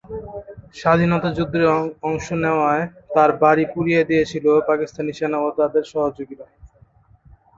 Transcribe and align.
স্বাধীনতা 0.75 1.29
যুদ্ধে 1.37 1.61
অংশ 2.09 2.25
নেওয়ায় 2.43 2.85
তার 3.15 3.29
বাড়ি 3.41 3.63
পুড়িয়ে 3.73 4.01
দিয়েছিল 4.09 4.45
পাকিস্তানী 4.69 5.11
সেনা 5.19 5.37
ও 5.39 5.47
তাদের 5.59 5.83
সহযোগীরা। 5.91 6.45